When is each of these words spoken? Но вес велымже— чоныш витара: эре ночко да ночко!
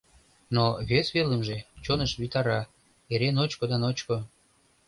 Но 0.55 0.65
вес 0.89 1.07
велымже— 1.15 1.57
чоныш 1.83 2.11
витара: 2.21 2.61
эре 3.13 3.29
ночко 3.37 3.63
да 3.71 3.77
ночко! 3.83 4.17